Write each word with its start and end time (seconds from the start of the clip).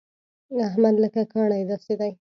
احمد 0.67 0.95
لکه 1.03 1.21
کاڼی 1.33 1.61
داسې 1.69 1.93
دی. 1.99 2.11